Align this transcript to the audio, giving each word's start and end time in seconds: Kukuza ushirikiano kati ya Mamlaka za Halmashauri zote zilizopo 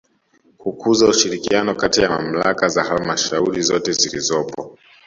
Kukuza 0.61 1.03
ushirikiano 1.13 1.71
kati 1.81 1.97
ya 2.03 2.09
Mamlaka 2.09 2.63
za 2.69 2.83
Halmashauri 2.83 3.61
zote 3.61 3.91
zilizopo 3.91 4.61